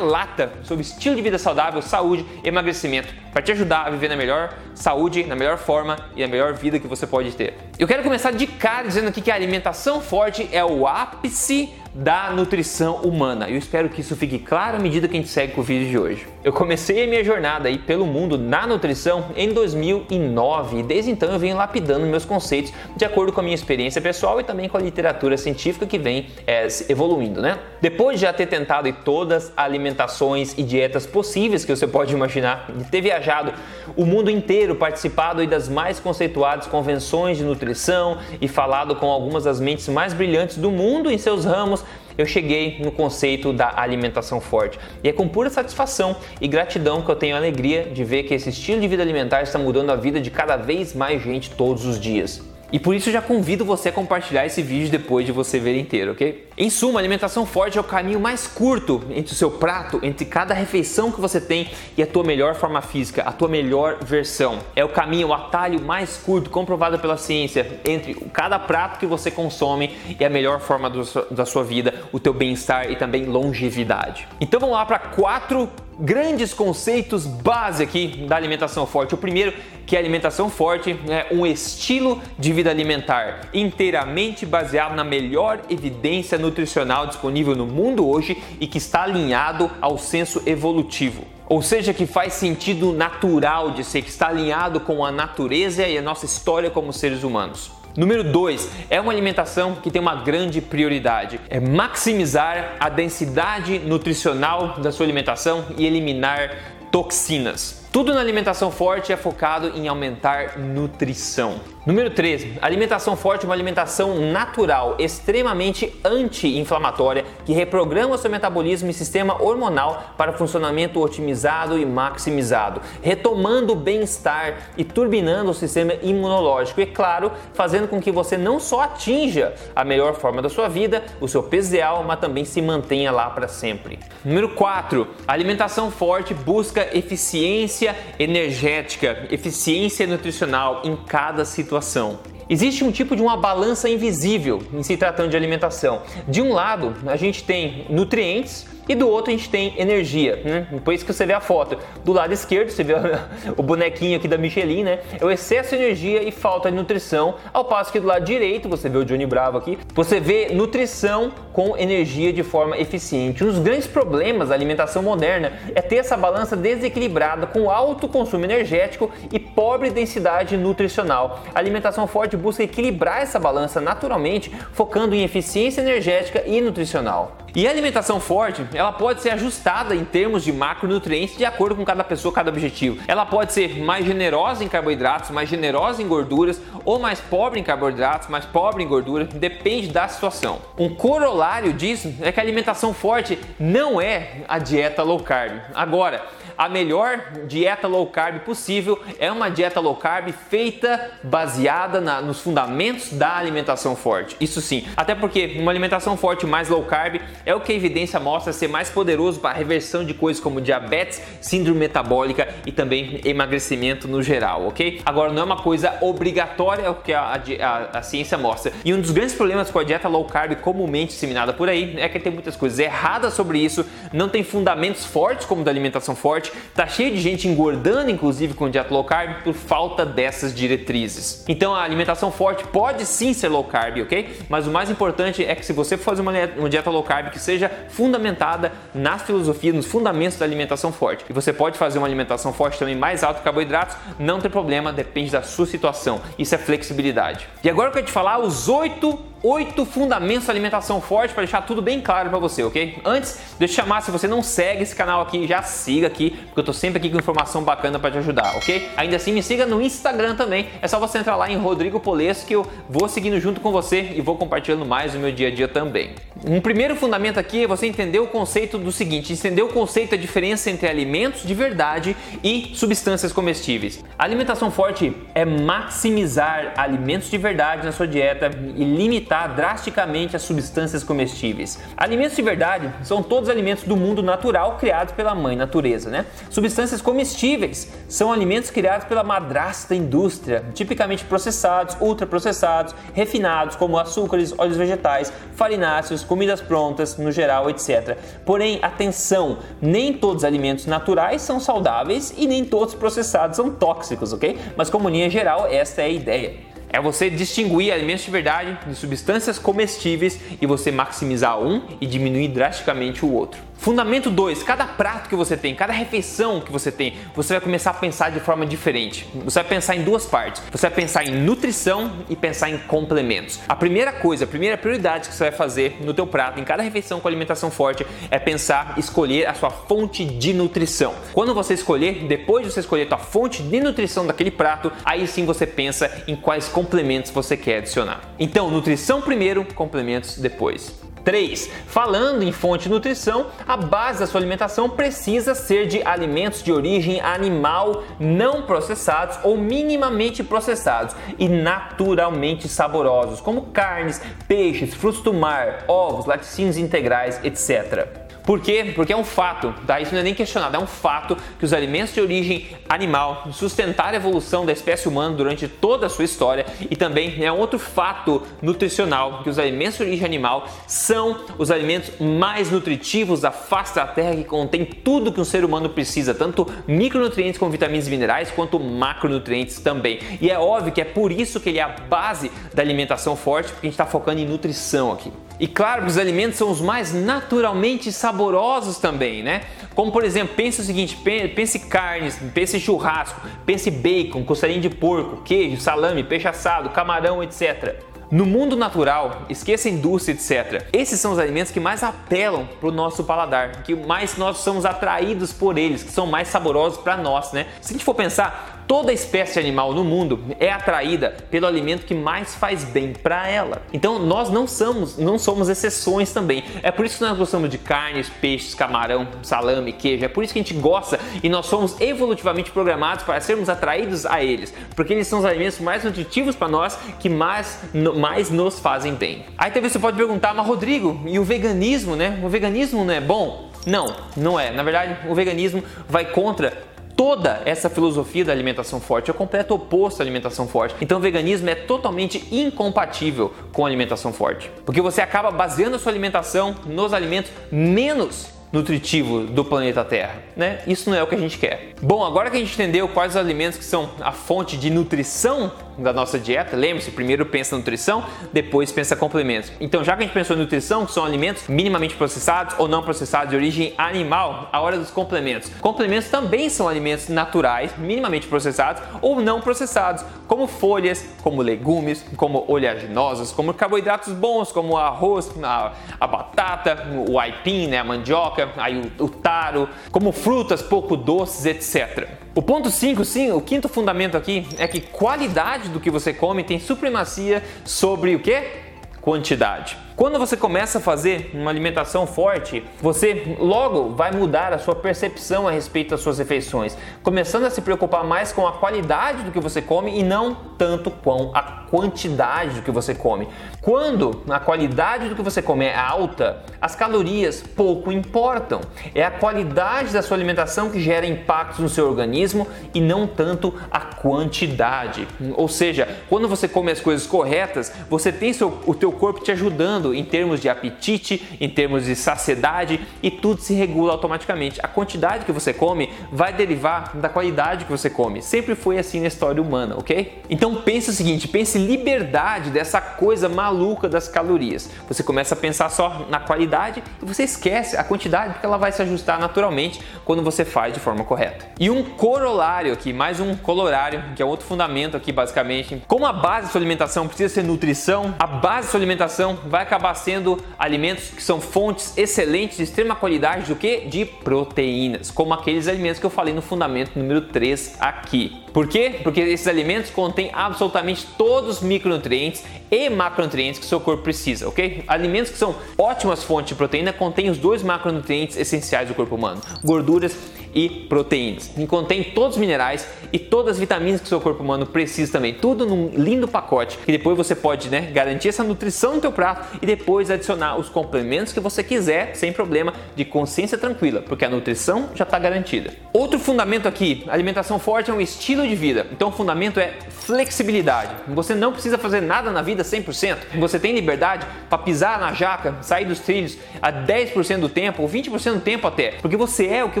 lata 0.00 0.52
sobre 0.64 0.82
estilo 0.82 1.14
de 1.14 1.22
vida 1.22 1.38
saudável, 1.38 1.80
saúde 1.80 2.26
emagrecimento, 2.42 3.14
para 3.32 3.40
te 3.40 3.52
ajudar 3.52 3.86
a 3.86 3.90
viver 3.90 4.08
na 4.08 4.16
melhor 4.16 4.52
saúde, 4.74 5.22
na 5.22 5.36
melhor 5.36 5.58
forma 5.58 5.96
e 6.16 6.22
na 6.22 6.28
melhor 6.28 6.54
vida 6.54 6.80
que 6.80 6.88
você 6.88 7.06
pode 7.06 7.30
ter. 7.36 7.56
Eu 7.78 7.86
quero 7.86 8.02
começar 8.02 8.32
de 8.32 8.48
cara 8.48 8.88
dizendo 8.88 9.08
aqui 9.08 9.20
que 9.20 9.30
a 9.30 9.34
alimentação 9.36 10.00
forte 10.00 10.48
é 10.50 10.64
o 10.64 10.88
ápice 10.88 11.72
da 11.94 12.30
nutrição 12.30 12.96
humana. 12.96 13.50
Eu 13.50 13.56
espero 13.56 13.88
que 13.88 14.00
isso 14.00 14.16
fique 14.16 14.38
claro 14.38 14.76
à 14.76 14.80
medida 14.80 15.06
que 15.06 15.16
a 15.16 15.20
gente 15.20 15.28
segue 15.28 15.52
com 15.52 15.60
o 15.60 15.64
vídeo 15.64 15.88
de 15.88 15.98
hoje. 15.98 16.26
Eu 16.42 16.52
comecei 16.52 17.04
a 17.04 17.06
minha 17.06 17.22
jornada 17.22 17.68
aí 17.68 17.78
pelo 17.78 18.06
mundo 18.06 18.38
na 18.38 18.66
nutrição 18.66 19.26
em 19.36 19.52
2009 19.52 20.78
e 20.78 20.82
desde 20.82 21.10
então 21.10 21.30
eu 21.30 21.38
venho 21.38 21.56
lapidando 21.56 22.06
meus 22.06 22.24
conceitos 22.24 22.72
de 22.96 23.04
acordo 23.04 23.32
com 23.32 23.40
a 23.40 23.42
minha 23.42 23.54
experiência 23.54 24.00
pessoal 24.00 24.40
e 24.40 24.44
também 24.44 24.68
com 24.68 24.76
a 24.76 24.80
literatura 24.80 25.36
científica 25.36 25.86
que 25.86 25.98
vem 25.98 26.28
é, 26.46 26.66
evoluindo, 26.88 27.42
né? 27.42 27.58
Depois 27.80 28.16
de 28.16 28.22
já 28.22 28.32
ter 28.32 28.46
tentado 28.46 28.92
todas 29.04 29.32
as 29.32 29.52
alimentações 29.56 30.54
e 30.56 30.62
dietas 30.62 31.06
possíveis 31.06 31.64
que 31.64 31.74
você 31.74 31.86
pode 31.86 32.12
imaginar, 32.12 32.70
de 32.74 32.84
ter 32.84 33.00
viajado 33.00 33.52
o 33.96 34.04
mundo 34.04 34.30
inteiro, 34.30 34.74
participado 34.74 35.46
das 35.46 35.68
mais 35.68 36.00
conceituadas 36.00 36.66
convenções 36.66 37.36
de 37.36 37.44
nutrição 37.44 38.18
e 38.40 38.48
falado 38.48 38.96
com 38.96 39.06
algumas 39.06 39.44
das 39.44 39.60
mentes 39.60 39.88
mais 39.88 40.12
brilhantes 40.12 40.56
do 40.56 40.70
mundo 40.70 41.10
em 41.10 41.18
seus 41.18 41.44
ramos 41.44 41.81
eu 42.16 42.26
cheguei 42.26 42.78
no 42.80 42.92
conceito 42.92 43.52
da 43.52 43.72
alimentação 43.80 44.40
forte. 44.40 44.78
E 45.02 45.08
é 45.08 45.12
com 45.12 45.28
pura 45.28 45.50
satisfação 45.50 46.16
e 46.40 46.48
gratidão 46.48 47.02
que 47.02 47.10
eu 47.10 47.16
tenho 47.16 47.34
a 47.34 47.38
alegria 47.38 47.84
de 47.84 48.04
ver 48.04 48.24
que 48.24 48.34
esse 48.34 48.50
estilo 48.50 48.80
de 48.80 48.88
vida 48.88 49.02
alimentar 49.02 49.42
está 49.42 49.58
mudando 49.58 49.90
a 49.90 49.96
vida 49.96 50.20
de 50.20 50.30
cada 50.30 50.56
vez 50.56 50.94
mais 50.94 51.22
gente 51.22 51.50
todos 51.50 51.84
os 51.86 51.98
dias. 51.98 52.51
E 52.72 52.78
por 52.78 52.94
isso 52.94 53.10
já 53.10 53.20
convido 53.20 53.66
você 53.66 53.90
a 53.90 53.92
compartilhar 53.92 54.46
esse 54.46 54.62
vídeo 54.62 54.90
depois 54.90 55.26
de 55.26 55.30
você 55.30 55.58
ver 55.58 55.76
inteiro, 55.78 56.12
ok? 56.12 56.48
Em 56.56 56.70
suma, 56.70 56.98
alimentação 56.98 57.44
forte 57.44 57.76
é 57.76 57.80
o 57.80 57.84
caminho 57.84 58.18
mais 58.18 58.46
curto 58.46 59.02
entre 59.10 59.32
o 59.32 59.36
seu 59.36 59.50
prato, 59.50 60.00
entre 60.02 60.24
cada 60.24 60.54
refeição 60.54 61.12
que 61.12 61.20
você 61.20 61.38
tem 61.38 61.70
e 61.98 62.02
a 62.02 62.06
tua 62.06 62.24
melhor 62.24 62.54
forma 62.54 62.80
física, 62.80 63.22
a 63.22 63.32
tua 63.32 63.48
melhor 63.48 63.98
versão. 64.02 64.58
É 64.74 64.82
o 64.82 64.88
caminho, 64.88 65.28
o 65.28 65.34
atalho 65.34 65.82
mais 65.82 66.16
curto, 66.16 66.48
comprovado 66.48 66.98
pela 66.98 67.18
ciência, 67.18 67.80
entre 67.84 68.14
cada 68.32 68.58
prato 68.58 68.98
que 68.98 69.06
você 69.06 69.30
consome 69.30 69.94
e 70.18 70.24
a 70.24 70.30
melhor 70.30 70.58
forma 70.58 70.88
do, 70.88 71.02
da 71.30 71.44
sua 71.44 71.62
vida, 71.62 71.92
o 72.10 72.18
teu 72.18 72.32
bem-estar 72.32 72.90
e 72.90 72.96
também 72.96 73.26
longevidade. 73.26 74.26
Então 74.40 74.58
vamos 74.58 74.76
lá 74.76 74.86
para 74.86 74.98
quatro 74.98 75.68
grandes 75.98 76.54
conceitos 76.54 77.26
base 77.26 77.82
aqui 77.82 78.24
da 78.28 78.36
alimentação 78.36 78.86
forte. 78.86 79.14
O 79.14 79.18
primeiro, 79.18 79.52
que 79.86 79.96
a 79.96 79.98
alimentação 79.98 80.48
forte 80.48 80.96
é 81.08 81.26
um 81.32 81.46
estilo 81.46 82.20
de 82.38 82.52
vida 82.52 82.70
alimentar 82.70 83.48
inteiramente 83.52 84.46
baseado 84.46 84.94
na 84.94 85.04
melhor 85.04 85.60
evidência 85.68 86.38
nutricional 86.38 87.06
disponível 87.06 87.54
no 87.54 87.66
mundo 87.66 88.08
hoje 88.08 88.42
e 88.60 88.66
que 88.66 88.78
está 88.78 89.02
alinhado 89.02 89.70
ao 89.80 89.98
senso 89.98 90.42
evolutivo. 90.46 91.24
Ou 91.46 91.60
seja, 91.60 91.92
que 91.92 92.06
faz 92.06 92.32
sentido 92.32 92.92
natural 92.92 93.72
de 93.72 93.84
ser, 93.84 94.02
que 94.02 94.08
está 94.08 94.28
alinhado 94.28 94.80
com 94.80 95.04
a 95.04 95.12
natureza 95.12 95.86
e 95.86 95.98
a 95.98 96.02
nossa 96.02 96.24
história 96.24 96.70
como 96.70 96.92
seres 96.92 97.22
humanos. 97.22 97.81
Número 97.96 98.24
2 98.24 98.70
é 98.88 98.98
uma 98.98 99.12
alimentação 99.12 99.74
que 99.74 99.90
tem 99.90 100.00
uma 100.00 100.16
grande 100.16 100.60
prioridade: 100.60 101.38
é 101.50 101.60
maximizar 101.60 102.76
a 102.80 102.88
densidade 102.88 103.78
nutricional 103.80 104.80
da 104.80 104.90
sua 104.90 105.04
alimentação 105.04 105.66
e 105.76 105.84
eliminar 105.84 106.56
toxinas. 106.90 107.82
Tudo 107.92 108.14
na 108.14 108.20
alimentação 108.20 108.70
forte 108.70 109.12
é 109.12 109.16
focado 109.16 109.72
em 109.76 109.88
aumentar 109.88 110.58
nutrição. 110.58 111.60
Número 111.84 112.10
3. 112.10 112.58
Alimentação 112.62 113.16
forte 113.16 113.44
é 113.44 113.48
uma 113.48 113.54
alimentação 113.56 114.14
natural, 114.30 114.94
extremamente 115.00 115.92
anti-inflamatória, 116.04 117.24
que 117.44 117.52
reprograma 117.52 118.16
seu 118.16 118.30
metabolismo 118.30 118.88
e 118.88 118.94
sistema 118.94 119.42
hormonal 119.42 120.14
para 120.16 120.32
funcionamento 120.32 121.00
otimizado 121.00 121.76
e 121.76 121.84
maximizado, 121.84 122.80
retomando 123.02 123.72
o 123.72 123.76
bem-estar 123.76 124.70
e 124.78 124.84
turbinando 124.84 125.50
o 125.50 125.54
sistema 125.54 125.94
imunológico 126.04 126.80
e, 126.80 126.86
claro, 126.86 127.32
fazendo 127.52 127.88
com 127.88 128.00
que 128.00 128.12
você 128.12 128.38
não 128.38 128.60
só 128.60 128.82
atinja 128.82 129.52
a 129.74 129.84
melhor 129.84 130.14
forma 130.14 130.40
da 130.40 130.48
sua 130.48 130.68
vida, 130.68 131.02
o 131.20 131.26
seu 131.26 131.42
peso 131.42 131.70
ideal, 131.70 132.04
mas 132.04 132.20
também 132.20 132.44
se 132.44 132.62
mantenha 132.62 133.10
lá 133.10 133.28
para 133.28 133.48
sempre. 133.48 133.98
Número 134.24 134.50
4. 134.50 135.04
Alimentação 135.26 135.90
forte 135.90 136.32
busca 136.32 136.96
eficiência 136.96 137.96
energética, 138.20 139.26
eficiência 139.32 140.06
nutricional 140.06 140.82
em 140.84 140.94
cada 140.94 141.44
situação 141.44 141.71
situação. 141.72 142.18
Existe 142.50 142.84
um 142.84 142.92
tipo 142.92 143.16
de 143.16 143.22
uma 143.22 143.36
balança 143.36 143.88
invisível 143.88 144.62
em 144.74 144.82
se 144.82 144.96
tratando 144.96 145.30
de 145.30 145.36
alimentação. 145.36 146.02
De 146.28 146.42
um 146.42 146.52
lado, 146.52 146.94
a 147.06 147.16
gente 147.16 147.44
tem 147.44 147.86
nutrientes 147.88 148.66
e 148.88 148.94
do 148.94 149.08
outro 149.08 149.32
a 149.32 149.36
gente 149.36 149.48
tem 149.48 149.74
energia, 149.78 150.40
né? 150.44 150.66
Depois 150.70 151.02
que 151.02 151.12
você 151.12 151.24
vê 151.24 151.32
a 151.32 151.40
foto, 151.40 151.76
do 152.04 152.12
lado 152.12 152.32
esquerdo 152.32 152.70
você 152.70 152.82
vê 152.82 152.94
o 153.56 153.62
bonequinho 153.62 154.16
aqui 154.16 154.26
da 154.26 154.36
Michelin, 154.36 154.84
né? 154.84 155.00
É 155.20 155.24
o 155.24 155.30
excesso 155.30 155.76
de 155.76 155.82
energia 155.82 156.22
e 156.22 156.30
falta 156.30 156.70
de 156.70 156.76
nutrição, 156.76 157.36
ao 157.52 157.64
passo 157.64 157.92
que 157.92 158.00
do 158.00 158.06
lado 158.06 158.24
direito, 158.24 158.68
você 158.68 158.88
vê 158.88 158.98
o 158.98 159.04
Johnny 159.04 159.26
Bravo 159.26 159.58
aqui, 159.58 159.78
você 159.94 160.20
vê 160.20 160.48
nutrição 160.52 161.32
com 161.52 161.76
energia 161.76 162.32
de 162.32 162.42
forma 162.42 162.76
eficiente. 162.78 163.44
Um 163.44 163.48
dos 163.48 163.58
grandes 163.58 163.86
problemas 163.86 164.48
da 164.48 164.54
alimentação 164.54 165.02
moderna 165.02 165.52
é 165.74 165.82
ter 165.82 165.96
essa 165.96 166.16
balança 166.16 166.56
desequilibrada 166.56 167.46
com 167.46 167.70
alto 167.70 168.08
consumo 168.08 168.44
energético 168.44 169.10
e 169.30 169.38
pobre 169.38 169.90
densidade 169.90 170.56
nutricional. 170.56 171.42
A 171.54 171.58
alimentação 171.58 172.06
forte 172.06 172.36
busca 172.36 172.62
equilibrar 172.62 173.22
essa 173.22 173.38
balança 173.38 173.80
naturalmente, 173.80 174.50
focando 174.72 175.14
em 175.14 175.22
eficiência 175.22 175.80
energética 175.80 176.42
e 176.46 176.60
nutricional. 176.60 177.41
E 177.54 177.66
a 177.66 177.70
alimentação 177.70 178.18
forte, 178.18 178.66
ela 178.72 178.92
pode 178.92 179.20
ser 179.20 179.28
ajustada 179.28 179.94
em 179.94 180.06
termos 180.06 180.42
de 180.42 180.50
macronutrientes 180.50 181.36
de 181.36 181.44
acordo 181.44 181.76
com 181.76 181.84
cada 181.84 182.02
pessoa, 182.02 182.32
cada 182.32 182.48
objetivo. 182.48 182.98
Ela 183.06 183.26
pode 183.26 183.52
ser 183.52 183.78
mais 183.78 184.06
generosa 184.06 184.64
em 184.64 184.68
carboidratos, 184.68 185.28
mais 185.28 185.50
generosa 185.50 186.02
em 186.02 186.08
gorduras, 186.08 186.58
ou 186.82 186.98
mais 186.98 187.20
pobre 187.20 187.60
em 187.60 187.62
carboidratos, 187.62 188.28
mais 188.28 188.46
pobre 188.46 188.82
em 188.82 188.88
gordura, 188.88 189.26
depende 189.26 189.88
da 189.88 190.08
situação. 190.08 190.60
Um 190.78 190.94
corolário 190.94 191.74
disso 191.74 192.14
é 192.22 192.32
que 192.32 192.40
a 192.40 192.42
alimentação 192.42 192.94
forte 192.94 193.38
não 193.60 194.00
é 194.00 194.44
a 194.48 194.58
dieta 194.58 195.02
low 195.02 195.20
carb. 195.20 195.60
Agora, 195.74 196.24
a 196.56 196.68
melhor 196.68 197.18
dieta 197.46 197.86
low 197.86 198.06
carb 198.06 198.40
possível 198.40 198.98
é 199.18 199.30
uma 199.30 199.50
dieta 199.50 199.80
low 199.80 199.96
carb 199.96 200.30
feita 200.48 201.10
baseada 201.22 202.00
na, 202.00 202.20
nos 202.20 202.40
fundamentos 202.40 203.12
da 203.12 203.36
alimentação 203.36 203.94
forte. 203.94 204.36
Isso 204.40 204.60
sim, 204.60 204.86
até 204.96 205.14
porque 205.14 205.56
uma 205.58 205.70
alimentação 205.70 206.16
forte 206.16 206.46
mais 206.46 206.68
low 206.68 206.84
carb 206.84 207.20
é 207.44 207.54
o 207.54 207.60
que 207.60 207.72
a 207.72 207.74
evidência 207.74 208.18
mostra 208.20 208.52
ser 208.52 208.68
mais 208.68 208.90
poderoso 208.90 209.40
para 209.40 209.50
a 209.50 209.52
reversão 209.52 210.04
de 210.04 210.14
coisas 210.14 210.42
como 210.42 210.60
diabetes, 210.60 211.20
síndrome 211.40 211.80
metabólica 211.80 212.48
e 212.66 212.72
também 212.72 213.20
emagrecimento 213.24 214.06
no 214.06 214.22
geral, 214.22 214.66
ok? 214.66 215.00
Agora, 215.04 215.32
não 215.32 215.42
é 215.42 215.44
uma 215.44 215.62
coisa 215.62 215.96
obrigatória 216.00 216.90
o 216.90 216.96
que 216.96 217.12
a, 217.12 217.40
a, 217.60 217.98
a 217.98 218.02
ciência 218.02 218.38
mostra. 218.38 218.72
E 218.84 218.94
um 218.94 219.00
dos 219.00 219.10
grandes 219.10 219.34
problemas 219.34 219.70
com 219.70 219.78
a 219.78 219.84
dieta 219.84 220.08
low 220.08 220.24
carb 220.24 220.54
comumente 220.56 221.12
disseminada 221.12 221.52
por 221.52 221.68
aí 221.68 221.94
é 221.98 222.08
que 222.08 222.18
tem 222.18 222.32
muitas 222.32 222.56
coisas 222.56 222.78
erradas 222.78 223.34
sobre 223.34 223.58
isso, 223.58 223.84
não 224.12 224.28
tem 224.28 224.44
fundamentos 224.44 225.04
fortes 225.04 225.46
como 225.46 225.64
da 225.64 225.70
alimentação 225.70 226.14
forte, 226.14 226.52
tá 226.74 226.86
cheio 226.86 227.10
de 227.10 227.20
gente 227.20 227.48
engordando 227.48 228.10
inclusive 228.10 228.54
com 228.54 228.70
dieta 228.70 228.92
low 228.92 229.04
carb 229.04 229.42
por 229.42 229.54
falta 229.54 230.04
dessas 230.04 230.54
diretrizes. 230.54 231.44
Então 231.48 231.74
a 231.74 231.82
alimentação 231.82 232.30
forte 232.30 232.64
pode 232.64 233.04
sim 233.06 233.32
ser 233.32 233.48
low 233.48 233.64
carb, 233.64 234.02
ok? 234.02 234.36
Mas 234.48 234.66
o 234.66 234.70
mais 234.70 234.90
importante 234.90 235.44
é 235.44 235.54
que 235.54 235.64
se 235.64 235.72
você 235.72 235.96
for 235.96 236.16
fazer 236.16 236.22
uma 236.22 236.68
dieta 236.68 236.90
low 236.90 237.02
carb 237.02 237.31
que 237.32 237.40
seja 237.40 237.70
fundamentada 237.88 238.72
na 238.94 239.18
filosofia, 239.18 239.72
nos 239.72 239.86
fundamentos 239.86 240.38
da 240.38 240.44
alimentação 240.44 240.92
forte. 240.92 241.24
E 241.28 241.32
você 241.32 241.52
pode 241.52 241.78
fazer 241.78 241.98
uma 241.98 242.06
alimentação 242.06 242.52
forte 242.52 242.78
também 242.78 242.94
mais 242.94 243.24
alta 243.24 243.40
em 243.40 243.42
carboidratos, 243.42 243.96
não 244.18 244.40
tem 244.40 244.50
problema, 244.50 244.92
depende 244.92 245.32
da 245.32 245.42
sua 245.42 245.66
situação. 245.66 246.20
Isso 246.38 246.54
é 246.54 246.58
flexibilidade. 246.58 247.48
E 247.64 247.70
agora 247.70 247.88
eu 247.88 247.92
quero 247.92 248.06
te 248.06 248.12
falar 248.12 248.38
os 248.38 248.68
oito 248.68 249.31
oito 249.42 249.84
fundamentos 249.84 250.46
da 250.46 250.52
alimentação 250.52 251.00
forte 251.00 251.34
para 251.34 251.42
deixar 251.42 251.62
tudo 251.62 251.82
bem 251.82 252.00
claro 252.00 252.30
para 252.30 252.38
você, 252.38 252.62
ok? 252.62 252.98
Antes, 253.04 253.38
deixa 253.58 253.72
eu 253.72 253.84
chamar, 253.84 254.00
se 254.02 254.10
você 254.10 254.28
não 254.28 254.42
segue 254.42 254.82
esse 254.82 254.94
canal 254.94 255.20
aqui, 255.20 255.46
já 255.46 255.62
siga 255.62 256.06
aqui, 256.06 256.30
porque 256.30 256.60
eu 256.60 256.64
tô 256.64 256.72
sempre 256.72 256.98
aqui 256.98 257.10
com 257.10 257.18
informação 257.18 257.62
bacana 257.64 257.98
para 257.98 258.12
te 258.12 258.18
ajudar, 258.18 258.56
ok? 258.56 258.88
Ainda 258.96 259.16
assim, 259.16 259.32
me 259.32 259.42
siga 259.42 259.66
no 259.66 259.82
Instagram 259.82 260.36
também, 260.36 260.68
é 260.80 260.86
só 260.86 260.98
você 261.00 261.18
entrar 261.18 261.36
lá 261.36 261.50
em 261.50 261.56
Rodrigo 261.56 261.98
Polesso 261.98 262.46
que 262.46 262.54
eu 262.54 262.66
vou 262.88 263.08
seguindo 263.08 263.40
junto 263.40 263.60
com 263.60 263.72
você 263.72 264.12
e 264.14 264.20
vou 264.20 264.36
compartilhando 264.36 264.86
mais 264.86 265.14
no 265.14 265.20
meu 265.20 265.32
dia 265.32 265.48
a 265.48 265.50
dia 265.50 265.66
também. 265.66 266.14
Um 266.44 266.60
primeiro 266.60 266.94
fundamento 266.94 267.38
aqui 267.38 267.64
é 267.64 267.66
você 267.66 267.86
entender 267.86 268.18
o 268.20 268.26
conceito 268.26 268.78
do 268.78 268.92
seguinte, 268.92 269.32
entender 269.32 269.62
o 269.62 269.68
conceito 269.68 270.12
da 270.12 270.16
diferença 270.16 270.70
entre 270.70 270.88
alimentos 270.88 271.42
de 271.42 271.54
verdade 271.54 272.16
e 272.42 272.72
substâncias 272.74 273.32
comestíveis. 273.32 274.02
A 274.18 274.24
alimentação 274.24 274.70
forte 274.70 275.14
é 275.34 275.44
maximizar 275.44 276.74
alimentos 276.76 277.30
de 277.30 277.38
verdade 277.38 277.84
na 277.84 277.92
sua 277.92 278.06
dieta 278.06 278.50
e 278.76 278.84
limitar 278.84 279.31
limitar 279.32 279.54
drasticamente 279.54 280.36
as 280.36 280.42
substâncias 280.42 281.02
comestíveis. 281.02 281.78
Alimentos 281.96 282.36
de 282.36 282.42
verdade 282.42 282.92
são 283.02 283.22
todos 283.22 283.48
alimentos 283.48 283.84
do 283.84 283.96
mundo 283.96 284.22
natural 284.22 284.76
criados 284.78 285.14
pela 285.14 285.34
mãe 285.34 285.56
natureza, 285.56 286.10
né? 286.10 286.26
Substâncias 286.50 287.00
comestíveis 287.00 287.90
são 288.08 288.30
alimentos 288.30 288.70
criados 288.70 289.06
pela 289.06 289.24
madrasta 289.24 289.94
indústria, 289.94 290.62
tipicamente 290.74 291.24
processados, 291.24 291.96
ultraprocessados, 292.00 292.94
refinados, 293.14 293.74
como 293.74 293.98
açúcares, 293.98 294.52
óleos 294.58 294.76
vegetais, 294.76 295.32
farináceos, 295.54 296.22
comidas 296.22 296.60
prontas, 296.60 297.16
no 297.16 297.32
geral, 297.32 297.70
etc. 297.70 298.18
Porém, 298.44 298.78
atenção, 298.82 299.58
nem 299.80 300.12
todos 300.12 300.42
os 300.42 300.44
alimentos 300.44 300.84
naturais 300.84 301.40
são 301.40 301.58
saudáveis 301.58 302.34
e 302.36 302.46
nem 302.46 302.64
todos 302.64 302.94
processados 302.94 303.56
são 303.56 303.70
tóxicos, 303.70 304.32
ok? 304.32 304.58
Mas 304.76 304.90
como 304.90 305.08
linha 305.08 305.30
geral, 305.30 305.66
esta 305.66 306.02
é 306.02 306.06
a 306.06 306.08
ideia 306.08 306.72
é 306.92 307.00
você 307.00 307.30
distinguir 307.30 307.92
alimentos 307.92 308.24
de 308.24 308.30
verdade 308.30 308.78
de 308.86 308.94
substâncias 308.94 309.58
comestíveis 309.58 310.38
e 310.60 310.66
você 310.66 310.92
maximizar 310.92 311.58
um 311.58 311.82
e 312.00 312.06
diminuir 312.06 312.48
drasticamente 312.48 313.24
o 313.24 313.32
outro. 313.32 313.71
Fundamento 313.82 314.30
2: 314.30 314.62
cada 314.62 314.86
prato 314.86 315.28
que 315.28 315.34
você 315.34 315.56
tem, 315.56 315.74
cada 315.74 315.92
refeição 315.92 316.60
que 316.60 316.70
você 316.70 316.92
tem, 316.92 317.16
você 317.34 317.54
vai 317.54 317.60
começar 317.60 317.90
a 317.90 317.94
pensar 317.94 318.30
de 318.30 318.38
forma 318.38 318.64
diferente. 318.64 319.26
Você 319.44 319.58
vai 319.60 319.68
pensar 319.68 319.96
em 319.96 320.04
duas 320.04 320.24
partes. 320.24 320.62
Você 320.70 320.88
vai 320.88 320.94
pensar 320.94 321.24
em 321.24 321.32
nutrição 321.32 322.12
e 322.30 322.36
pensar 322.36 322.70
em 322.70 322.78
complementos. 322.78 323.58
A 323.68 323.74
primeira 323.74 324.12
coisa, 324.12 324.44
a 324.44 324.46
primeira 324.46 324.78
prioridade 324.78 325.28
que 325.28 325.34
você 325.34 325.50
vai 325.50 325.52
fazer 325.52 325.96
no 326.00 326.14
teu 326.14 326.28
prato, 326.28 326.60
em 326.60 326.64
cada 326.64 326.80
refeição 326.80 327.18
com 327.18 327.26
alimentação 327.26 327.72
forte, 327.72 328.06
é 328.30 328.38
pensar, 328.38 328.94
escolher 328.98 329.48
a 329.48 329.54
sua 329.54 329.70
fonte 329.70 330.24
de 330.24 330.54
nutrição. 330.54 331.16
Quando 331.32 331.52
você 331.52 331.74
escolher, 331.74 332.26
depois 332.28 332.64
de 332.64 332.72
você 332.72 332.78
escolher 332.78 333.06
a 333.06 333.08
sua 333.08 333.18
fonte 333.18 333.64
de 333.64 333.80
nutrição 333.80 334.24
daquele 334.24 334.52
prato, 334.52 334.92
aí 335.04 335.26
sim 335.26 335.44
você 335.44 335.66
pensa 335.66 336.08
em 336.28 336.36
quais 336.36 336.68
complementos 336.68 337.32
você 337.32 337.56
quer 337.56 337.78
adicionar. 337.78 338.20
Então, 338.38 338.70
nutrição 338.70 339.20
primeiro, 339.20 339.64
complementos 339.74 340.38
depois. 340.38 341.02
3. 341.24 341.70
Falando 341.86 342.42
em 342.42 342.52
fonte 342.52 342.84
de 342.84 342.90
nutrição, 342.90 343.46
a 343.66 343.76
base 343.76 344.20
da 344.20 344.26
sua 344.26 344.40
alimentação 344.40 344.88
precisa 344.88 345.54
ser 345.54 345.86
de 345.86 346.02
alimentos 346.02 346.62
de 346.62 346.72
origem 346.72 347.20
animal 347.20 348.04
não 348.18 348.62
processados 348.62 349.38
ou 349.42 349.56
minimamente 349.56 350.42
processados 350.42 351.14
e 351.38 351.48
naturalmente 351.48 352.68
saborosos, 352.68 353.40
como 353.40 353.66
carnes, 353.66 354.20
peixes, 354.46 354.94
frutos 354.94 355.22
do 355.22 355.32
mar, 355.32 355.84
ovos, 355.88 356.26
laticínios 356.26 356.76
integrais, 356.76 357.40
etc. 357.44 358.21
Por 358.44 358.60
quê? 358.60 358.92
Porque 358.94 359.12
é 359.12 359.16
um 359.16 359.24
fato, 359.24 359.72
tá? 359.86 360.00
Isso 360.00 360.12
não 360.12 360.20
é 360.20 360.24
nem 360.24 360.34
questionado, 360.34 360.76
é 360.76 360.78
um 360.78 360.86
fato 360.86 361.36
que 361.58 361.64
os 361.64 361.72
alimentos 361.72 362.12
de 362.12 362.20
origem 362.20 362.66
animal 362.88 363.48
sustentaram 363.52 364.12
a 364.12 364.16
evolução 364.16 364.66
da 364.66 364.72
espécie 364.72 365.08
humana 365.08 365.34
durante 365.36 365.68
toda 365.68 366.06
a 366.06 366.08
sua 366.08 366.24
história 366.24 366.66
e 366.90 366.96
também 366.96 367.44
é 367.44 367.52
outro 367.52 367.78
fato 367.78 368.42
nutricional 368.60 369.42
que 369.42 369.50
os 369.50 369.58
alimentos 369.58 369.96
de 369.98 370.02
origem 370.02 370.26
animal 370.26 370.68
são 370.86 371.44
os 371.56 371.70
alimentos 371.70 372.10
mais 372.18 372.70
nutritivos 372.70 373.40
da 373.40 373.52
face 373.52 373.94
da 373.94 374.06
Terra 374.06 374.34
que 374.34 374.44
contém 374.44 374.84
tudo 374.84 375.32
que 375.32 375.40
um 375.40 375.44
ser 375.44 375.64
humano 375.64 375.88
precisa, 375.88 376.34
tanto 376.34 376.66
micronutrientes 376.86 377.58
como 377.58 377.70
vitaminas 377.70 378.08
e 378.08 378.10
minerais, 378.10 378.50
quanto 378.50 378.78
macronutrientes 378.78 379.78
também. 379.80 380.18
E 380.40 380.50
é 380.50 380.58
óbvio 380.58 380.92
que 380.92 381.00
é 381.00 381.04
por 381.04 381.30
isso 381.30 381.60
que 381.60 381.68
ele 381.68 381.78
é 381.78 381.82
a 381.82 381.88
base 381.88 382.50
da 382.74 382.82
alimentação 382.82 383.36
forte, 383.36 383.70
porque 383.72 383.86
a 383.86 383.88
gente 383.88 383.94
está 383.94 384.06
focando 384.06 384.40
em 384.40 384.46
nutrição 384.46 385.12
aqui. 385.12 385.32
E 385.58 385.66
claro 385.66 386.02
que 386.02 386.08
os 386.08 386.18
alimentos 386.18 386.58
são 386.58 386.70
os 386.70 386.80
mais 386.80 387.12
naturalmente 387.12 388.10
saborosos 388.10 388.98
também, 388.98 389.42
né? 389.42 389.62
Como 389.94 390.10
por 390.10 390.24
exemplo, 390.24 390.54
pense 390.56 390.80
o 390.80 390.84
seguinte, 390.84 391.16
pense 391.54 391.78
carnes, 391.80 392.38
pense 392.54 392.80
churrasco, 392.80 393.40
pense 393.66 393.90
bacon, 393.90 394.42
costelinha 394.44 394.80
de 394.80 394.90
porco, 394.90 395.42
queijo, 395.42 395.80
salame, 395.80 396.24
peixe 396.24 396.48
assado, 396.48 396.90
camarão, 396.90 397.42
etc. 397.42 397.96
No 398.32 398.46
mundo 398.46 398.74
natural, 398.76 399.42
esqueça 399.50 399.88
a 399.88 399.90
indústria, 399.90 400.32
etc. 400.32 400.88
Esses 400.90 401.20
são 401.20 401.32
os 401.32 401.38
alimentos 401.38 401.70
que 401.70 401.78
mais 401.78 402.02
apelam 402.02 402.66
para 402.80 402.88
o 402.88 402.90
nosso 402.90 403.24
paladar, 403.24 403.82
que 403.82 403.94
mais 403.94 404.38
nós 404.38 404.56
somos 404.56 404.86
atraídos 404.86 405.52
por 405.52 405.76
eles, 405.76 406.02
que 406.02 406.10
são 406.10 406.24
mais 406.24 406.48
saborosos 406.48 406.98
para 406.98 407.18
nós, 407.18 407.52
né? 407.52 407.66
Se 407.82 407.92
a 407.92 407.92
gente 407.92 408.06
for 408.06 408.14
pensar, 408.14 408.71
Toda 408.86 409.12
espécie 409.12 409.58
animal 409.58 409.92
no 409.92 410.04
mundo 410.04 410.44
é 410.58 410.70
atraída 410.70 411.34
pelo 411.50 411.66
alimento 411.66 412.04
que 412.04 412.14
mais 412.14 412.54
faz 412.54 412.84
bem 412.84 413.12
para 413.12 413.48
ela. 413.48 413.82
Então 413.92 414.18
nós 414.18 414.50
não 414.50 414.66
somos, 414.66 415.16
não 415.16 415.38
somos 415.38 415.68
exceções 415.68 416.32
também. 416.32 416.64
É 416.82 416.90
por 416.90 417.06
isso 417.06 417.18
que 417.18 417.24
nós 417.24 417.36
gostamos 417.36 417.70
de 417.70 417.78
carnes, 417.78 418.28
peixes, 418.28 418.74
camarão, 418.74 419.26
salame, 419.42 419.92
queijo. 419.92 420.24
É 420.24 420.28
por 420.28 420.44
isso 420.44 420.52
que 420.52 420.60
a 420.60 420.62
gente 420.62 420.74
gosta 420.74 421.18
e 421.42 421.48
nós 421.48 421.66
somos 421.66 422.00
evolutivamente 422.00 422.70
programados 422.70 423.24
para 423.24 423.40
sermos 423.40 423.68
atraídos 423.68 424.26
a 424.26 424.42
eles, 424.42 424.74
porque 424.94 425.12
eles 425.12 425.26
são 425.26 425.38
os 425.38 425.44
alimentos 425.44 425.78
mais 425.80 426.04
nutritivos 426.04 426.54
para 426.54 426.68
nós 426.68 426.98
que 427.18 427.28
mais, 427.28 427.80
mais 428.16 428.50
nos 428.50 428.78
fazem 428.78 429.14
bem. 429.14 429.44
Aí 429.56 429.70
talvez 429.70 429.92
você 429.92 429.98
pode 429.98 430.16
perguntar, 430.16 430.54
mas 430.54 430.66
Rodrigo, 430.66 431.20
e 431.26 431.38
o 431.38 431.44
veganismo, 431.44 432.16
né? 432.16 432.40
O 432.42 432.48
veganismo 432.48 433.04
não 433.04 433.14
é 433.14 433.20
bom? 433.20 433.70
Não, 433.86 434.14
não 434.36 434.58
é. 434.58 434.70
Na 434.70 434.82
verdade, 434.82 435.28
o 435.28 435.34
veganismo 435.34 435.82
vai 436.08 436.24
contra 436.24 436.91
toda 437.16 437.62
essa 437.64 437.88
filosofia 437.88 438.44
da 438.44 438.52
alimentação 438.52 439.00
forte, 439.00 439.30
é 439.30 439.32
o 439.32 439.36
completo 439.36 439.74
oposto 439.74 440.20
à 440.20 440.24
alimentação 440.24 440.66
forte. 440.66 440.94
Então 441.00 441.18
o 441.18 441.20
veganismo 441.20 441.68
é 441.68 441.74
totalmente 441.74 442.46
incompatível 442.50 443.52
com 443.72 443.84
a 443.84 443.88
alimentação 443.88 444.32
forte, 444.32 444.70
porque 444.84 445.00
você 445.00 445.20
acaba 445.20 445.50
baseando 445.50 445.96
a 445.96 445.98
sua 445.98 446.12
alimentação 446.12 446.74
nos 446.86 447.12
alimentos 447.12 447.50
menos 447.70 448.52
nutritivo 448.72 449.40
do 449.40 449.64
planeta 449.64 450.02
Terra, 450.02 450.42
né? 450.56 450.80
Isso 450.86 451.10
não 451.10 451.16
é 451.16 451.22
o 451.22 451.26
que 451.26 451.34
a 451.34 451.38
gente 451.38 451.58
quer. 451.58 451.92
Bom, 452.00 452.24
agora 452.24 452.50
que 452.50 452.56
a 452.56 452.60
gente 452.60 452.72
entendeu 452.72 453.06
quais 453.06 453.32
os 453.32 453.36
alimentos 453.36 453.78
que 453.78 453.84
são 453.84 454.10
a 454.20 454.32
fonte 454.32 454.78
de 454.78 454.88
nutrição 454.88 455.70
da 455.98 456.12
nossa 456.12 456.38
dieta, 456.38 456.76
lembre-se, 456.76 457.10
primeiro 457.10 457.46
pensa 457.46 457.76
nutrição, 457.76 458.24
depois 458.52 458.90
pensa 458.92 459.16
complementos. 459.16 459.72
Então, 459.80 460.02
já 460.04 460.16
que 460.16 460.22
a 460.22 460.26
gente 460.26 460.34
pensou 460.34 460.56
em 460.56 460.58
nutrição, 460.58 461.06
que 461.06 461.12
são 461.12 461.24
alimentos 461.24 461.68
minimamente 461.68 462.14
processados 462.14 462.74
ou 462.78 462.88
não 462.88 463.02
processados 463.02 463.50
de 463.50 463.56
origem 463.56 463.94
animal, 463.98 464.68
a 464.72 464.80
hora 464.80 464.98
dos 464.98 465.10
complementos. 465.10 465.70
Complementos 465.80 466.28
também 466.28 466.68
são 466.68 466.88
alimentos 466.88 467.28
naturais, 467.28 467.92
minimamente 467.98 468.46
processados 468.46 469.02
ou 469.20 469.40
não 469.40 469.60
processados, 469.60 470.24
como 470.46 470.66
folhas, 470.66 471.26
como 471.42 471.62
legumes, 471.62 472.24
como 472.36 472.64
oleaginosas, 472.68 473.52
como 473.52 473.72
carboidratos 473.72 474.32
bons, 474.32 474.70
como 474.72 474.96
arroz, 474.96 475.50
a, 475.62 475.92
a 476.20 476.26
batata, 476.26 477.08
o 477.28 477.38
aipim, 477.38 477.86
né, 477.86 477.98
a 477.98 478.04
mandioca, 478.04 478.70
aí 478.76 479.10
o, 479.18 479.24
o 479.24 479.28
taro, 479.28 479.88
como 480.10 480.32
frutas 480.32 480.82
pouco 480.82 481.16
doces, 481.16 481.66
etc. 481.66 482.41
O 482.54 482.60
ponto 482.60 482.90
5, 482.90 483.24
sim, 483.24 483.50
o 483.50 483.62
quinto 483.62 483.88
fundamento 483.88 484.36
aqui 484.36 484.66
é 484.76 484.86
que 484.86 485.00
qualidade 485.00 485.88
do 485.88 485.98
que 485.98 486.10
você 486.10 486.34
come 486.34 486.62
tem 486.62 486.78
supremacia 486.78 487.62
sobre 487.82 488.34
o 488.34 488.40
que? 488.40 488.81
Quantidade. 489.22 489.96
Quando 490.16 490.38
você 490.38 490.56
começa 490.56 490.98
a 490.98 491.00
fazer 491.00 491.50
uma 491.54 491.70
alimentação 491.70 492.26
forte, 492.26 492.84
você 493.00 493.56
logo 493.58 494.10
vai 494.10 494.30
mudar 494.30 494.72
a 494.72 494.78
sua 494.78 494.94
percepção 494.94 495.66
a 495.66 495.70
respeito 495.70 496.10
das 496.10 496.20
suas 496.20 496.38
refeições, 496.38 496.96
começando 497.22 497.64
a 497.64 497.70
se 497.70 497.80
preocupar 497.80 498.22
mais 498.22 498.52
com 498.52 498.66
a 498.66 498.72
qualidade 498.72 499.42
do 499.42 499.50
que 499.50 499.58
você 499.58 499.80
come 499.80 500.18
e 500.18 500.22
não 500.22 500.54
tanto 500.76 501.10
com 501.10 501.50
a 501.54 501.62
quantidade 501.62 502.76
do 502.76 502.82
que 502.82 502.90
você 502.90 503.14
come. 503.14 503.48
Quando 503.80 504.42
a 504.48 504.60
qualidade 504.60 505.28
do 505.28 505.34
que 505.34 505.42
você 505.42 505.62
come 505.62 505.86
é 505.86 505.96
alta, 505.96 506.62
as 506.80 506.94
calorias 506.94 507.62
pouco 507.62 508.12
importam. 508.12 508.80
É 509.14 509.24
a 509.24 509.30
qualidade 509.30 510.12
da 510.12 510.22
sua 510.22 510.36
alimentação 510.36 510.90
que 510.90 511.00
gera 511.00 511.26
impactos 511.26 511.78
no 511.78 511.88
seu 511.88 512.06
organismo 512.08 512.66
e 512.94 513.00
não 513.00 513.26
tanto 513.26 513.74
a 513.90 514.00
quantidade. 514.00 515.26
Ou 515.54 515.68
seja, 515.68 516.08
quando 516.28 516.48
você 516.48 516.68
come 516.68 516.90
as 516.90 517.00
coisas 517.00 517.26
corretas, 517.26 517.92
você 518.08 518.30
tem 518.30 518.52
seu, 518.52 518.80
o 518.86 518.94
teu 518.94 519.11
corpo 519.12 519.40
te 519.40 519.50
ajudando 519.52 520.14
em 520.14 520.24
termos 520.24 520.60
de 520.60 520.68
apetite, 520.68 521.56
em 521.60 521.68
termos 521.68 522.04
de 522.04 522.14
saciedade 522.14 523.00
e 523.22 523.30
tudo 523.30 523.60
se 523.60 523.74
regula 523.74 524.12
automaticamente. 524.12 524.80
A 524.82 524.88
quantidade 524.88 525.44
que 525.44 525.52
você 525.52 525.72
come 525.72 526.10
vai 526.30 526.52
derivar 526.52 527.16
da 527.16 527.28
qualidade 527.28 527.84
que 527.84 527.90
você 527.90 528.10
come. 528.10 528.42
Sempre 528.42 528.74
foi 528.74 528.98
assim 528.98 529.20
na 529.20 529.28
história 529.28 529.62
humana, 529.62 529.96
ok? 529.96 530.42
Então 530.48 530.76
pense 530.76 531.10
o 531.10 531.12
seguinte, 531.12 531.48
pense 531.48 531.78
liberdade 531.78 532.70
dessa 532.70 533.00
coisa 533.00 533.48
maluca 533.48 534.08
das 534.08 534.28
calorias. 534.28 534.90
Você 535.08 535.22
começa 535.22 535.54
a 535.54 535.58
pensar 535.58 535.90
só 535.90 536.26
na 536.28 536.40
qualidade 536.40 537.02
e 537.22 537.24
você 537.24 537.44
esquece 537.44 537.96
a 537.96 538.04
quantidade 538.04 538.54
porque 538.54 538.66
ela 538.66 538.76
vai 538.76 538.92
se 538.92 539.02
ajustar 539.02 539.38
naturalmente 539.38 540.00
quando 540.24 540.42
você 540.42 540.64
faz 540.64 540.92
de 540.92 541.00
forma 541.00 541.24
correta. 541.24 541.66
E 541.78 541.90
um 541.90 542.02
corolário 542.02 542.92
aqui, 542.92 543.12
mais 543.12 543.40
um 543.40 543.54
colorário, 543.56 544.22
que 544.34 544.42
é 544.42 544.44
outro 544.44 544.66
fundamento 544.66 545.16
aqui 545.16 545.32
basicamente. 545.32 546.02
Como 546.06 546.26
a 546.26 546.32
base 546.32 546.66
da 546.66 546.72
sua 546.72 546.80
alimentação 546.80 547.26
precisa 547.26 547.54
ser 547.54 547.62
nutrição, 547.62 548.34
a 548.38 548.46
base 548.46 548.86
da 548.86 548.90
sua 548.92 548.98
alimentação 549.02 549.58
vai 549.66 549.82
acabar 549.82 550.14
sendo 550.14 550.62
alimentos 550.78 551.30
que 551.30 551.42
são 551.42 551.60
fontes 551.60 552.16
excelentes 552.16 552.76
de 552.76 552.84
extrema 552.84 553.14
qualidade 553.14 553.66
do 553.66 553.76
que? 553.76 554.00
De 554.00 554.24
proteínas, 554.24 555.30
como 555.30 555.52
aqueles 555.52 555.88
alimentos 555.88 556.18
que 556.18 556.26
eu 556.26 556.30
falei 556.30 556.54
no 556.54 556.62
fundamento 556.62 557.18
número 557.18 557.42
3 557.42 557.96
aqui. 558.00 558.62
Por 558.72 558.88
quê? 558.88 559.20
Porque 559.22 559.40
esses 559.40 559.66
alimentos 559.66 560.10
contêm 560.10 560.50
absolutamente 560.52 561.26
todos 561.36 561.76
os 561.76 561.82
micronutrientes 561.82 562.64
e 562.92 563.08
macronutrientes 563.08 563.80
que 563.80 563.86
seu 563.86 563.98
corpo 563.98 564.22
precisa, 564.22 564.68
ok? 564.68 565.02
Alimentos 565.08 565.50
que 565.50 565.56
são 565.56 565.74
ótimas 565.96 566.44
fontes 566.44 566.68
de 566.68 566.74
proteína 566.74 567.10
contêm 567.10 567.48
os 567.48 567.56
dois 567.56 567.82
macronutrientes 567.82 568.58
essenciais 568.58 569.08
do 569.08 569.14
corpo 569.14 569.34
humano: 569.34 569.62
gorduras 569.82 570.36
e 570.74 570.88
proteínas. 570.88 571.70
E 571.76 571.86
contém 571.86 572.22
todos 572.22 572.56
os 572.56 572.60
minerais 572.60 573.06
e 573.32 573.38
todas 573.38 573.72
as 573.72 573.78
vitaminas 573.78 574.20
que 574.20 574.28
seu 574.28 574.40
corpo 574.40 574.62
humano 574.62 574.86
precisa 574.86 575.32
também. 575.32 575.54
Tudo 575.54 575.86
num 575.86 576.10
lindo 576.14 576.48
pacote 576.48 576.98
que 576.98 577.12
depois 577.12 577.36
você 577.36 577.54
pode 577.54 577.88
né, 577.88 578.10
garantir 578.12 578.48
essa 578.48 578.64
nutrição 578.64 579.14
no 579.14 579.20
teu 579.20 579.32
prato 579.32 579.78
e 579.80 579.86
depois 579.86 580.30
adicionar 580.30 580.78
os 580.78 580.88
complementos 580.88 581.52
que 581.52 581.60
você 581.60 581.82
quiser 581.82 582.34
sem 582.34 582.52
problema, 582.52 582.92
de 583.14 583.24
consciência 583.24 583.76
tranquila, 583.76 584.22
porque 584.22 584.44
a 584.44 584.50
nutrição 584.50 585.10
já 585.14 585.24
está 585.24 585.38
garantida. 585.38 585.92
Outro 586.12 586.38
fundamento 586.38 586.88
aqui, 586.88 587.24
alimentação 587.28 587.78
forte 587.78 588.10
é 588.10 588.14
um 588.14 588.20
estilo 588.20 588.66
de 588.66 588.74
vida. 588.74 589.06
Então 589.12 589.28
o 589.28 589.32
fundamento 589.32 589.78
é 589.78 589.94
flexibilidade. 590.10 591.14
Você 591.28 591.54
não 591.54 591.72
precisa 591.72 591.98
fazer 591.98 592.20
nada 592.20 592.50
na 592.50 592.62
vida 592.62 592.81
100%. 592.82 593.38
Você 593.58 593.78
tem 593.78 593.94
liberdade 593.94 594.46
para 594.68 594.78
pisar 594.78 595.18
na 595.18 595.32
jaca, 595.32 595.76
sair 595.80 596.04
dos 596.04 596.20
trilhos 596.20 596.56
a 596.80 596.92
10% 596.92 597.60
do 597.60 597.68
tempo 597.68 598.02
ou 598.02 598.08
20% 598.08 598.54
do 598.54 598.60
tempo 598.60 598.86
até, 598.86 599.12
porque 599.20 599.36
você 599.36 599.66
é 599.66 599.84
o 599.84 599.90
que 599.90 600.00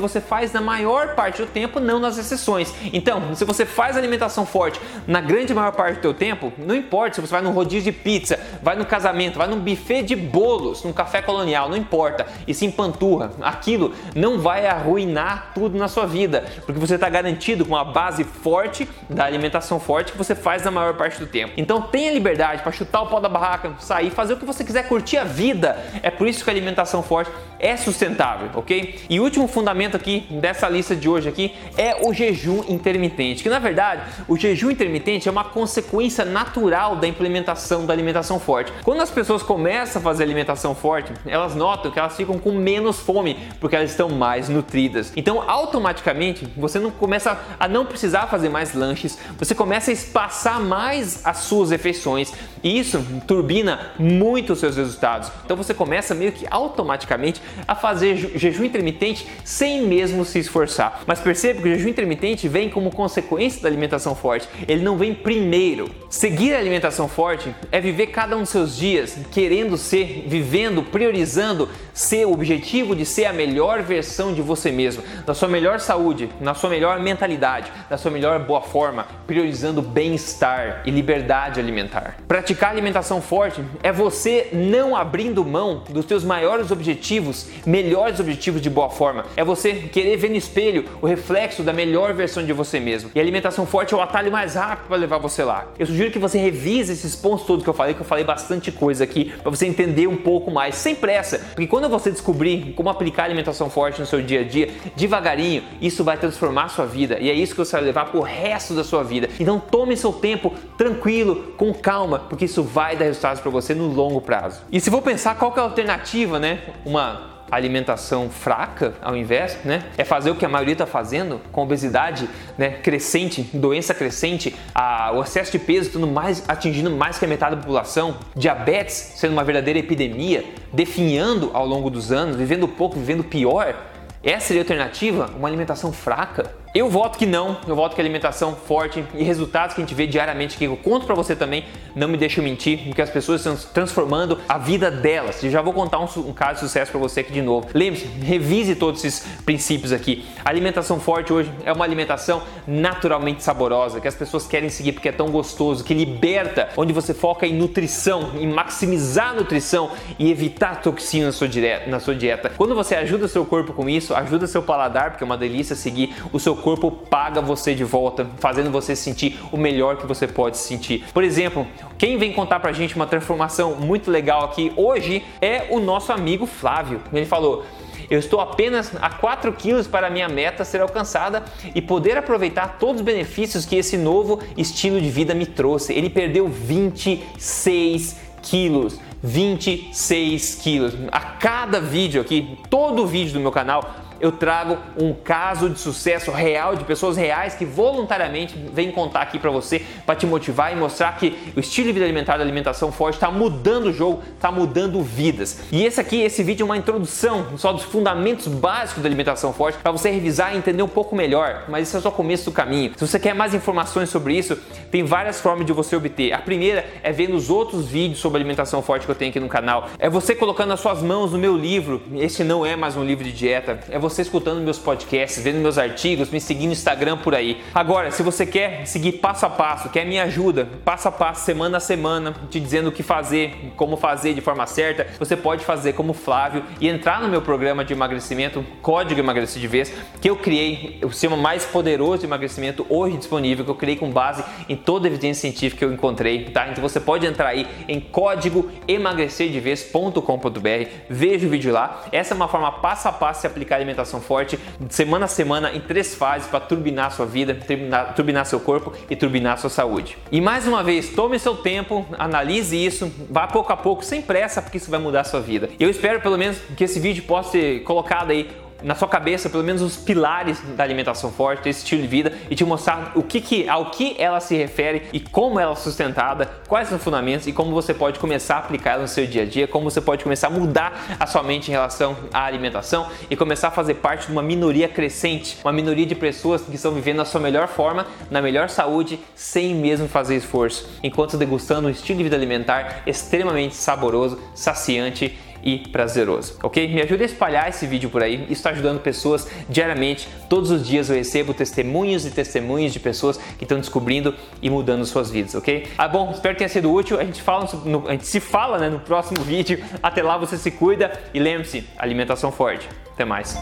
você 0.00 0.20
faz 0.20 0.52
na 0.52 0.60
maior 0.60 1.14
parte 1.14 1.42
do 1.42 1.48
tempo, 1.48 1.80
não 1.80 1.98
nas 1.98 2.18
exceções. 2.18 2.74
Então, 2.92 3.34
se 3.34 3.44
você 3.44 3.64
faz 3.64 3.96
alimentação 3.96 4.44
forte 4.44 4.80
na 5.06 5.20
grande 5.20 5.54
maior 5.54 5.72
parte 5.72 5.96
do 5.96 6.00
teu 6.00 6.14
tempo, 6.14 6.52
não 6.58 6.74
importa 6.74 7.16
se 7.16 7.20
você 7.20 7.32
vai 7.32 7.42
num 7.42 7.52
rodízio 7.52 7.92
de 7.92 7.98
pizza, 7.98 8.38
vai 8.62 8.76
no 8.76 8.84
casamento, 8.84 9.38
vai 9.38 9.46
num 9.46 9.58
buffet 9.58 10.02
de 10.02 10.16
bolos, 10.16 10.82
num 10.82 10.92
café 10.92 11.22
colonial, 11.22 11.68
não 11.68 11.76
importa, 11.76 12.26
e 12.46 12.54
se 12.54 12.64
empanturra, 12.64 13.32
aquilo 13.40 13.94
não 14.14 14.38
vai 14.38 14.66
arruinar 14.66 15.52
tudo 15.54 15.78
na 15.78 15.88
sua 15.88 16.06
vida, 16.06 16.44
porque 16.64 16.80
você 16.80 16.94
está 16.94 17.08
garantido 17.08 17.64
com 17.64 17.74
uma 17.74 17.84
base 17.84 18.24
forte 18.24 18.88
da 19.08 19.24
alimentação 19.24 19.78
forte 19.78 20.12
que 20.12 20.18
você 20.18 20.34
faz 20.34 20.62
na 20.62 20.70
maior 20.70 20.94
parte 20.94 21.18
do 21.18 21.26
tempo. 21.26 21.52
Então 21.56 21.82
tenha 21.82 22.12
liberdade 22.12 22.62
para 22.62 22.71
chutar 22.72 23.02
o 23.02 23.06
pau 23.06 23.20
da 23.20 23.28
barraca, 23.28 23.72
sair, 23.78 24.10
fazer 24.10 24.34
o 24.34 24.36
que 24.36 24.44
você 24.44 24.64
quiser, 24.64 24.88
curtir 24.88 25.18
a 25.18 25.24
vida. 25.24 25.76
É 26.02 26.10
por 26.10 26.26
isso 26.26 26.44
que 26.44 26.50
a 26.50 26.52
alimentação 26.52 27.02
forte 27.02 27.30
é 27.58 27.76
sustentável, 27.76 28.50
ok? 28.54 29.00
E 29.08 29.20
o 29.20 29.22
último 29.22 29.46
fundamento 29.46 29.96
aqui 29.96 30.26
dessa 30.30 30.68
lista 30.68 30.96
de 30.96 31.08
hoje 31.08 31.28
aqui 31.28 31.54
é 31.76 31.96
o 32.06 32.12
jejum 32.12 32.64
intermitente, 32.68 33.42
que 33.42 33.48
na 33.48 33.60
verdade 33.60 34.02
o 34.26 34.36
jejum 34.36 34.70
intermitente 34.70 35.28
é 35.28 35.30
uma 35.30 35.44
consequência 35.44 36.24
natural 36.24 36.96
da 36.96 37.06
implementação 37.06 37.86
da 37.86 37.92
alimentação 37.92 38.40
forte. 38.40 38.72
Quando 38.82 39.00
as 39.00 39.10
pessoas 39.10 39.42
começam 39.42 40.00
a 40.00 40.02
fazer 40.02 40.24
alimentação 40.24 40.74
forte, 40.74 41.12
elas 41.26 41.54
notam 41.54 41.90
que 41.90 41.98
elas 41.98 42.16
ficam 42.16 42.38
com 42.38 42.52
menos 42.52 42.98
fome 42.98 43.38
porque 43.60 43.76
elas 43.76 43.90
estão 43.90 44.08
mais 44.08 44.48
nutridas. 44.48 45.12
Então, 45.16 45.48
automaticamente, 45.48 46.48
você 46.56 46.78
não 46.78 46.90
começa 46.90 47.38
a 47.58 47.68
não 47.68 47.86
precisar 47.86 48.26
fazer 48.26 48.48
mais 48.48 48.74
lanches, 48.74 49.18
você 49.38 49.54
começa 49.54 49.90
a 49.90 49.94
espaçar 49.94 50.60
mais 50.60 51.24
as 51.24 51.38
suas 51.38 51.70
refeições 51.70 52.32
e 52.62 52.78
isso 52.78 53.04
turbina 53.26 53.92
muito 53.98 54.52
os 54.52 54.60
seus 54.60 54.76
resultados. 54.76 55.30
Então, 55.44 55.56
você 55.56 55.74
começa 55.74 56.14
meio 56.14 56.32
que 56.32 56.46
automaticamente 56.50 57.40
a 57.66 57.74
fazer 57.74 58.16
jejum 58.38 58.64
intermitente 58.64 59.26
sem 59.44 59.82
mesmo 59.82 60.24
se 60.24 60.38
esforçar. 60.38 61.02
Mas 61.06 61.20
perceba 61.20 61.60
que 61.60 61.68
o 61.68 61.72
jejum 61.72 61.88
intermitente 61.88 62.48
vem 62.48 62.70
como 62.70 62.90
consequência 62.90 63.62
da 63.62 63.68
alimentação 63.68 64.14
forte, 64.14 64.48
ele 64.68 64.82
não 64.82 64.96
vem 64.96 65.14
primeiro. 65.14 65.90
Seguir 66.08 66.54
a 66.54 66.58
alimentação 66.58 67.08
forte 67.08 67.54
é 67.70 67.80
viver 67.80 68.08
cada 68.08 68.36
um 68.36 68.40
dos 68.40 68.50
seus 68.50 68.76
dias 68.76 69.16
querendo 69.30 69.76
ser, 69.76 70.24
vivendo, 70.26 70.82
priorizando 70.82 71.68
ser 71.92 72.26
o 72.26 72.32
objetivo 72.32 72.94
de 72.94 73.04
ser 73.04 73.26
a 73.26 73.32
melhor 73.32 73.82
versão 73.82 74.32
de 74.32 74.42
você 74.42 74.70
mesmo, 74.70 75.02
da 75.26 75.34
sua 75.34 75.48
melhor 75.48 75.80
saúde, 75.80 76.28
na 76.40 76.54
sua 76.54 76.70
melhor 76.70 77.00
mentalidade, 77.00 77.72
da 77.88 77.98
sua 77.98 78.10
melhor 78.10 78.38
boa 78.40 78.60
forma, 78.60 79.06
priorizando 79.26 79.82
bem-estar 79.82 80.82
e 80.84 80.90
liberdade 80.90 81.60
alimentar. 81.60 82.16
Praticar 82.52 82.70
alimentação 82.70 83.22
forte 83.22 83.64
é 83.82 83.90
você 83.90 84.48
não 84.52 84.94
abrindo 84.94 85.42
mão 85.42 85.84
dos 85.88 86.04
seus 86.04 86.22
maiores 86.22 86.70
objetivos, 86.70 87.46
melhores 87.64 88.20
objetivos 88.20 88.60
de 88.60 88.68
boa 88.68 88.90
forma. 88.90 89.24
É 89.34 89.42
você 89.42 89.72
querer 89.72 90.18
ver 90.18 90.28
no 90.28 90.36
espelho 90.36 90.84
o 91.00 91.06
reflexo 91.06 91.62
da 91.62 91.72
melhor 91.72 92.12
versão 92.12 92.44
de 92.44 92.52
você 92.52 92.78
mesmo. 92.78 93.10
E 93.14 93.20
alimentação 93.20 93.64
forte 93.64 93.94
é 93.94 93.96
o 93.96 94.02
atalho 94.02 94.30
mais 94.30 94.54
rápido 94.54 94.88
para 94.88 94.96
levar 94.98 95.16
você 95.16 95.42
lá. 95.42 95.66
Eu 95.78 95.86
sugiro 95.86 96.10
que 96.10 96.18
você 96.18 96.36
revise 96.36 96.92
esses 96.92 97.16
pontos 97.16 97.46
todos 97.46 97.64
que 97.64 97.70
eu 97.70 97.74
falei, 97.74 97.94
que 97.94 98.02
eu 98.02 98.04
falei 98.04 98.22
bastante 98.22 98.70
coisa 98.70 99.02
aqui, 99.02 99.32
para 99.40 99.48
você 99.48 99.64
entender 99.64 100.06
um 100.06 100.18
pouco 100.18 100.50
mais, 100.50 100.74
sem 100.74 100.94
pressa, 100.94 101.38
porque 101.38 101.66
quando 101.66 101.88
você 101.88 102.10
descobrir 102.10 102.74
como 102.76 102.90
aplicar 102.90 103.24
alimentação 103.24 103.70
forte 103.70 103.98
no 103.98 104.06
seu 104.06 104.20
dia 104.20 104.40
a 104.40 104.44
dia, 104.44 104.68
devagarinho, 104.94 105.62
isso 105.80 106.04
vai 106.04 106.18
transformar 106.18 106.64
a 106.64 106.68
sua 106.68 106.84
vida 106.84 107.18
e 107.18 107.30
é 107.30 107.32
isso 107.32 107.54
que 107.54 107.60
você 107.60 107.72
vai 107.72 107.84
levar 107.86 108.10
para 108.10 108.20
o 108.20 108.22
resto 108.22 108.74
da 108.74 108.84
sua 108.84 109.02
vida. 109.02 109.30
Então 109.40 109.58
tome 109.58 109.96
seu 109.96 110.12
tempo 110.12 110.52
tranquilo, 110.76 111.54
com 111.56 111.72
calma, 111.72 112.18
porque 112.18 112.41
isso 112.44 112.62
vai 112.62 112.96
dar 112.96 113.04
resultados 113.04 113.40
para 113.40 113.50
você 113.50 113.74
no 113.74 113.86
longo 113.86 114.20
prazo. 114.20 114.62
E 114.70 114.80
se 114.80 114.90
for 114.90 115.02
pensar 115.02 115.36
qual 115.36 115.52
é 115.56 115.60
a 115.60 115.62
alternativa, 115.62 116.38
né? 116.38 116.60
Uma 116.84 117.32
alimentação 117.52 118.30
fraca 118.30 118.94
ao 119.02 119.14
invés, 119.14 119.58
né? 119.62 119.84
É 119.98 120.04
fazer 120.04 120.30
o 120.30 120.34
que 120.34 120.44
a 120.44 120.48
maioria 120.48 120.72
está 120.72 120.86
fazendo, 120.86 121.38
com 121.52 121.62
obesidade 121.62 122.28
né, 122.56 122.70
crescente, 122.70 123.42
doença 123.52 123.92
crescente, 123.92 124.54
a, 124.74 125.12
o 125.12 125.22
excesso 125.22 125.52
de 125.52 125.58
peso 125.58 125.88
estando 125.88 126.06
mais, 126.06 126.42
atingindo 126.48 126.90
mais 126.90 127.18
que 127.18 127.26
a 127.26 127.28
metade 127.28 127.56
da 127.56 127.60
população, 127.60 128.16
diabetes 128.34 128.94
sendo 129.16 129.32
uma 129.32 129.44
verdadeira 129.44 129.78
epidemia, 129.78 130.44
definhando 130.72 131.50
ao 131.52 131.66
longo 131.66 131.90
dos 131.90 132.10
anos, 132.10 132.36
vivendo 132.36 132.66
pouco, 132.66 132.98
vivendo 132.98 133.22
pior. 133.22 133.74
Essa 134.22 134.48
seria 134.48 134.62
a 134.62 134.64
alternativa? 134.64 135.30
Uma 135.36 135.48
alimentação 135.48 135.92
fraca? 135.92 136.61
Eu 136.74 136.88
voto 136.88 137.18
que 137.18 137.26
não, 137.26 137.58
eu 137.68 137.76
voto 137.76 137.94
que 137.94 138.00
alimentação 138.00 138.56
forte 138.56 139.04
e 139.14 139.22
resultados 139.22 139.74
que 139.74 139.82
a 139.82 139.84
gente 139.84 139.94
vê 139.94 140.06
diariamente 140.06 140.56
que 140.56 140.64
eu 140.64 140.74
conto 140.74 141.04
para 141.04 141.14
você 141.14 141.36
também, 141.36 141.66
não 141.94 142.08
me 142.08 142.16
deixam 142.16 142.42
mentir, 142.42 142.86
porque 142.86 143.02
as 143.02 143.10
pessoas 143.10 143.44
estão 143.44 143.54
transformando 143.74 144.38
a 144.48 144.56
vida 144.56 144.90
delas. 144.90 145.44
Eu 145.44 145.50
já 145.50 145.60
vou 145.60 145.74
contar 145.74 145.98
um, 145.98 146.06
um 146.16 146.32
caso 146.32 146.54
de 146.54 146.60
sucesso 146.60 146.90
para 146.90 146.98
você 146.98 147.20
aqui 147.20 147.30
de 147.30 147.42
novo. 147.42 147.68
Lembre-se, 147.74 148.06
revise 148.06 148.74
todos 148.74 149.04
esses 149.04 149.22
princípios 149.44 149.92
aqui. 149.92 150.24
Alimentação 150.42 150.98
forte 150.98 151.30
hoje 151.30 151.52
é 151.66 151.70
uma 151.70 151.84
alimentação 151.84 152.42
naturalmente 152.66 153.42
saborosa, 153.42 154.00
que 154.00 154.08
as 154.08 154.14
pessoas 154.14 154.46
querem 154.46 154.70
seguir 154.70 154.92
porque 154.92 155.10
é 155.10 155.12
tão 155.12 155.30
gostoso, 155.30 155.84
que 155.84 155.92
liberta, 155.92 156.70
onde 156.78 156.94
você 156.94 157.12
foca 157.12 157.46
em 157.46 157.52
nutrição, 157.52 158.30
em 158.40 158.46
maximizar 158.46 159.32
a 159.32 159.34
nutrição 159.34 159.90
e 160.18 160.30
evitar 160.30 160.80
toxinas 160.80 161.26
na 161.26 161.32
sua, 161.32 161.48
dieta, 161.48 161.90
na 161.90 162.00
sua 162.00 162.14
dieta. 162.14 162.50
Quando 162.56 162.74
você 162.74 162.94
ajuda 162.94 163.26
o 163.26 163.28
seu 163.28 163.44
corpo 163.44 163.74
com 163.74 163.90
isso, 163.90 164.14
ajuda 164.14 164.46
seu 164.46 164.62
paladar, 164.62 165.10
porque 165.10 165.22
é 165.22 165.26
uma 165.26 165.36
delícia 165.36 165.76
seguir 165.76 166.14
o 166.32 166.40
seu 166.40 166.61
corpo 166.62 166.90
paga 166.90 167.40
você 167.40 167.74
de 167.74 167.84
volta, 167.84 168.26
fazendo 168.38 168.70
você 168.70 168.96
sentir 168.96 169.38
o 169.50 169.56
melhor 169.56 169.96
que 169.96 170.06
você 170.06 170.26
pode 170.26 170.56
sentir. 170.56 171.04
Por 171.12 171.24
exemplo, 171.24 171.66
quem 171.98 172.16
vem 172.16 172.32
contar 172.32 172.60
pra 172.60 172.72
gente 172.72 172.96
uma 172.96 173.06
transformação 173.06 173.74
muito 173.74 174.10
legal 174.10 174.44
aqui 174.44 174.72
hoje 174.76 175.22
é 175.40 175.66
o 175.70 175.80
nosso 175.80 176.12
amigo 176.12 176.46
Flávio. 176.46 177.02
Ele 177.12 177.26
falou: 177.26 177.64
eu 178.08 178.18
estou 178.18 178.40
apenas 178.40 178.92
a 179.00 179.10
4 179.10 179.52
quilos 179.54 179.86
para 179.86 180.10
minha 180.10 180.28
meta 180.28 180.64
ser 180.64 180.80
alcançada 180.80 181.44
e 181.74 181.80
poder 181.80 182.16
aproveitar 182.16 182.76
todos 182.78 183.00
os 183.00 183.04
benefícios 183.04 183.64
que 183.64 183.76
esse 183.76 183.96
novo 183.96 184.38
estilo 184.56 185.00
de 185.00 185.10
vida 185.10 185.34
me 185.34 185.46
trouxe. 185.46 185.92
Ele 185.92 186.10
perdeu 186.10 186.46
26 186.46 188.16
quilos. 188.42 189.00
26 189.22 190.56
quilos. 190.56 190.94
A 191.12 191.20
cada 191.20 191.80
vídeo 191.80 192.20
aqui, 192.20 192.58
todo 192.68 193.06
vídeo 193.06 193.34
do 193.34 193.40
meu 193.40 193.52
canal, 193.52 193.88
eu 194.22 194.30
trago 194.30 194.78
um 194.96 195.12
caso 195.12 195.68
de 195.68 195.80
sucesso 195.80 196.30
real 196.30 196.76
de 196.76 196.84
pessoas 196.84 197.16
reais 197.16 197.56
que 197.56 197.64
voluntariamente 197.64 198.54
vêm 198.72 198.92
contar 198.92 199.22
aqui 199.22 199.36
para 199.36 199.50
você 199.50 199.84
para 200.06 200.14
te 200.14 200.24
motivar 200.26 200.72
e 200.72 200.76
mostrar 200.76 201.16
que 201.16 201.52
o 201.56 201.60
estilo 201.60 201.88
de 201.88 201.94
vida 201.94 202.04
alimentar 202.04 202.36
da 202.36 202.44
alimentação 202.44 202.92
forte 202.92 203.16
está 203.16 203.32
mudando 203.32 203.86
o 203.86 203.92
jogo, 203.92 204.22
está 204.36 204.52
mudando 204.52 205.02
vidas. 205.02 205.62
E 205.72 205.84
esse 205.84 206.00
aqui, 206.00 206.20
esse 206.20 206.40
vídeo 206.44 206.62
é 206.62 206.66
uma 206.66 206.76
introdução 206.76 207.58
só 207.58 207.72
dos 207.72 207.82
fundamentos 207.82 208.46
básicos 208.46 209.02
da 209.02 209.08
alimentação 209.08 209.52
forte 209.52 209.78
para 209.78 209.90
você 209.90 210.08
revisar 210.10 210.54
e 210.54 210.58
entender 210.58 210.84
um 210.84 210.88
pouco 210.88 211.16
melhor, 211.16 211.64
mas 211.66 211.88
isso 211.88 211.96
é 211.96 212.00
só 212.00 212.10
o 212.10 212.12
começo 212.12 212.44
do 212.44 212.52
caminho. 212.52 212.92
Se 212.96 213.04
você 213.04 213.18
quer 213.18 213.34
mais 213.34 213.54
informações 213.54 214.08
sobre 214.08 214.38
isso, 214.38 214.56
tem 214.92 215.02
várias 215.02 215.40
formas 215.40 215.66
de 215.66 215.72
você 215.72 215.96
obter. 215.96 216.32
A 216.32 216.38
primeira 216.38 216.86
é 217.02 217.10
vendo 217.10 217.34
os 217.34 217.50
outros 217.50 217.88
vídeos 217.88 218.20
sobre 218.20 218.38
alimentação 218.38 218.82
forte 218.82 219.04
que 219.04 219.10
eu 219.10 219.16
tenho 219.16 219.30
aqui 219.30 219.40
no 219.40 219.48
canal. 219.48 219.88
É 219.98 220.08
você 220.08 220.32
colocando 220.32 220.72
as 220.72 220.78
suas 220.78 221.02
mãos 221.02 221.32
no 221.32 221.38
meu 221.38 221.56
livro. 221.56 222.00
Esse 222.14 222.44
não 222.44 222.64
é 222.64 222.76
mais 222.76 222.96
um 222.96 223.02
livro 223.04 223.24
de 223.24 223.32
dieta. 223.32 223.80
É 223.90 223.98
você 223.98 224.11
você 224.12 224.22
escutando 224.22 224.60
meus 224.60 224.78
podcasts, 224.78 225.42
vendo 225.42 225.58
meus 225.58 225.78
artigos, 225.78 226.30
me 226.30 226.40
seguindo 226.40 226.66
no 226.66 226.72
Instagram 226.72 227.16
por 227.16 227.34
aí. 227.34 227.62
Agora, 227.74 228.10
se 228.10 228.22
você 228.22 228.46
quer 228.46 228.86
seguir 228.86 229.12
passo 229.12 229.46
a 229.46 229.50
passo, 229.50 229.88
quer 229.88 230.04
me 230.04 230.18
ajuda, 230.18 230.68
passo 230.84 231.08
a 231.08 231.12
passo, 231.12 231.44
semana 231.44 231.78
a 231.78 231.80
semana, 231.80 232.34
te 232.50 232.60
dizendo 232.60 232.88
o 232.88 232.92
que 232.92 233.02
fazer, 233.02 233.72
como 233.76 233.96
fazer 233.96 234.34
de 234.34 234.40
forma 234.40 234.66
certa, 234.66 235.06
você 235.18 235.36
pode 235.36 235.64
fazer 235.64 235.94
como 235.94 236.12
Flávio 236.12 236.64
e 236.80 236.88
entrar 236.88 237.20
no 237.20 237.28
meu 237.28 237.42
programa 237.42 237.84
de 237.84 237.92
emagrecimento, 237.92 238.64
Código 238.80 239.20
Emagrecer 239.20 239.60
de 239.60 239.68
Vez, 239.68 239.92
que 240.20 240.28
eu 240.28 240.36
criei, 240.36 240.98
o 241.02 241.10
sistema 241.10 241.36
mais 241.36 241.64
poderoso 241.64 242.18
de 242.18 242.26
emagrecimento 242.26 242.86
hoje 242.88 243.16
disponível, 243.16 243.64
que 243.64 243.70
eu 243.70 243.74
criei 243.74 243.96
com 243.96 244.10
base 244.10 244.44
em 244.68 244.76
toda 244.76 245.06
a 245.06 245.10
evidência 245.10 245.42
científica 245.42 245.78
que 245.78 245.84
eu 245.84 245.92
encontrei, 245.92 246.46
tá? 246.46 246.68
Então 246.68 246.82
você 246.82 247.00
pode 247.00 247.26
entrar 247.26 247.48
aí 247.48 247.66
em 247.88 248.00
código 248.00 248.70
emagrecerdevez.com.br, 248.86 250.88
veja 251.08 251.46
o 251.46 251.50
vídeo 251.50 251.72
lá. 251.72 252.04
Essa 252.12 252.34
é 252.34 252.36
uma 252.36 252.48
forma 252.48 252.70
passo 252.72 253.08
a 253.08 253.12
passo 253.12 253.42
de 253.42 253.46
aplicar 253.46 253.76
alimentação 253.76 254.01
alimentação 254.02 254.20
forte, 254.20 254.58
semana 254.90 255.24
a 255.24 255.28
semana, 255.28 255.72
em 255.72 255.80
três 255.80 256.14
fases 256.14 256.48
para 256.48 256.60
turbinar 256.60 257.10
sua 257.12 257.24
vida, 257.24 257.54
turbinar, 257.54 258.14
turbinar 258.14 258.46
seu 258.46 258.60
corpo 258.60 258.92
e 259.08 259.16
turbinar 259.16 259.58
sua 259.58 259.70
saúde. 259.70 260.18
E 260.30 260.40
mais 260.40 260.66
uma 260.66 260.82
vez, 260.82 261.10
tome 261.10 261.38
seu 261.38 261.56
tempo, 261.56 262.04
analise 262.18 262.76
isso, 262.76 263.10
vá 263.30 263.46
pouco 263.46 263.72
a 263.72 263.76
pouco, 263.76 264.04
sem 264.04 264.20
pressa, 264.20 264.60
porque 264.60 264.76
isso 264.76 264.90
vai 264.90 265.00
mudar 265.00 265.24
sua 265.24 265.40
vida. 265.40 265.70
Eu 265.78 265.88
espero 265.88 266.20
pelo 266.20 266.36
menos 266.36 266.58
que 266.76 266.84
esse 266.84 267.00
vídeo 267.00 267.22
possa 267.24 267.52
ser 267.52 267.82
colocado 267.84 268.30
aí 268.30 268.50
na 268.82 268.94
sua 268.94 269.08
cabeça 269.08 269.48
pelo 269.48 269.62
menos 269.62 269.82
os 269.82 269.96
pilares 269.96 270.60
da 270.76 270.84
alimentação 270.84 271.30
forte, 271.30 271.64
desse 271.64 271.80
estilo 271.80 272.02
de 272.02 272.08
vida 272.08 272.32
e 272.50 272.54
te 272.54 272.64
mostrar 272.64 273.12
o 273.14 273.22
que, 273.22 273.40
que 273.40 273.68
ao 273.68 273.90
que 273.90 274.14
ela 274.18 274.40
se 274.40 274.56
refere 274.56 275.04
e 275.12 275.20
como 275.20 275.58
ela 275.58 275.72
é 275.72 275.76
sustentada, 275.76 276.50
quais 276.68 276.88
são 276.88 276.98
os 276.98 277.04
fundamentos 277.04 277.46
e 277.46 277.52
como 277.52 277.72
você 277.72 277.94
pode 277.94 278.18
começar 278.18 278.56
a 278.56 278.58
aplicar 278.58 278.92
ela 278.92 279.02
no 279.02 279.08
seu 279.08 279.26
dia 279.26 279.42
a 279.42 279.46
dia, 279.46 279.66
como 279.66 279.90
você 279.90 280.00
pode 280.00 280.22
começar 280.22 280.48
a 280.48 280.50
mudar 280.50 281.16
a 281.18 281.26
sua 281.26 281.42
mente 281.42 281.68
em 281.68 281.72
relação 281.72 282.16
à 282.32 282.44
alimentação 282.44 283.08
e 283.30 283.36
começar 283.36 283.68
a 283.68 283.70
fazer 283.70 283.94
parte 283.94 284.26
de 284.26 284.32
uma 284.32 284.42
minoria 284.42 284.88
crescente, 284.88 285.58
uma 285.64 285.72
minoria 285.72 286.06
de 286.06 286.14
pessoas 286.14 286.62
que 286.62 286.74
estão 286.74 286.92
vivendo 286.92 287.20
a 287.20 287.24
sua 287.24 287.40
melhor 287.40 287.68
forma, 287.68 288.06
na 288.30 288.42
melhor 288.42 288.68
saúde, 288.68 289.18
sem 289.34 289.74
mesmo 289.74 290.08
fazer 290.08 290.36
esforço, 290.36 290.88
enquanto 291.02 291.36
degustando 291.36 291.88
um 291.88 291.90
estilo 291.90 292.18
de 292.18 292.24
vida 292.24 292.36
alimentar 292.36 293.02
extremamente 293.06 293.74
saboroso, 293.74 294.38
saciante 294.54 295.38
e 295.62 295.78
prazeroso, 295.78 296.58
ok? 296.62 296.88
Me 296.88 297.02
ajude 297.02 297.22
a 297.22 297.26
espalhar 297.26 297.68
esse 297.68 297.86
vídeo 297.86 298.10
por 298.10 298.22
aí, 298.22 298.42
isso 298.44 298.52
está 298.52 298.70
ajudando 298.70 299.00
pessoas 299.00 299.48
diariamente, 299.68 300.28
todos 300.48 300.70
os 300.70 300.86
dias 300.86 301.08
eu 301.08 301.16
recebo 301.16 301.54
testemunhos 301.54 302.26
e 302.26 302.30
testemunhos 302.30 302.92
de 302.92 303.00
pessoas 303.00 303.36
que 303.58 303.64
estão 303.64 303.78
descobrindo 303.78 304.34
e 304.60 304.68
mudando 304.68 305.04
suas 305.04 305.30
vidas, 305.30 305.54
ok? 305.54 305.86
Ah, 305.96 306.08
bom, 306.08 306.30
espero 306.32 306.54
que 306.54 306.58
tenha 306.58 306.68
sido 306.68 306.92
útil, 306.92 307.18
a 307.18 307.24
gente, 307.24 307.40
fala 307.40 307.68
no, 307.84 308.08
a 308.08 308.12
gente 308.12 308.26
se 308.26 308.40
fala 308.40 308.78
né, 308.78 308.88
no 308.88 309.00
próximo 309.00 309.40
vídeo, 309.44 309.82
até 310.02 310.22
lá 310.22 310.36
você 310.36 310.56
se 310.56 310.70
cuida 310.70 311.12
e 311.32 311.38
lembre-se, 311.38 311.84
alimentação 311.98 312.50
forte. 312.50 312.88
Até 313.12 313.24
mais. 313.24 313.56